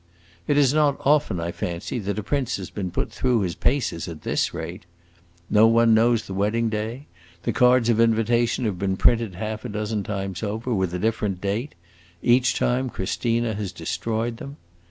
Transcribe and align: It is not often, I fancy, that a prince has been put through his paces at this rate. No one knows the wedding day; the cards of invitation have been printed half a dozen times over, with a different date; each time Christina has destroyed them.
It 0.47 0.57
is 0.57 0.73
not 0.73 0.97
often, 1.05 1.39
I 1.39 1.51
fancy, 1.51 1.99
that 1.99 2.17
a 2.17 2.23
prince 2.23 2.57
has 2.57 2.71
been 2.71 2.89
put 2.89 3.11
through 3.11 3.41
his 3.41 3.53
paces 3.53 4.07
at 4.07 4.23
this 4.23 4.51
rate. 4.51 4.87
No 5.47 5.67
one 5.67 5.93
knows 5.93 6.25
the 6.25 6.33
wedding 6.33 6.69
day; 6.69 7.05
the 7.43 7.53
cards 7.53 7.87
of 7.87 7.99
invitation 7.99 8.65
have 8.65 8.79
been 8.79 8.97
printed 8.97 9.35
half 9.35 9.63
a 9.63 9.69
dozen 9.69 10.01
times 10.01 10.41
over, 10.41 10.73
with 10.73 10.91
a 10.95 10.97
different 10.97 11.39
date; 11.39 11.75
each 12.23 12.55
time 12.55 12.89
Christina 12.89 13.53
has 13.53 13.71
destroyed 13.71 14.37
them. 14.37 14.57